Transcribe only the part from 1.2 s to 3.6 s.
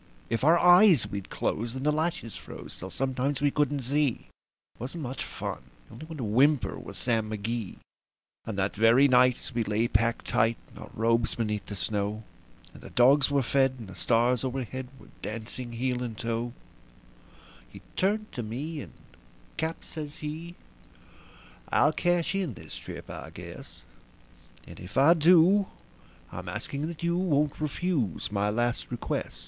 close, then the lashes froze till sometimes we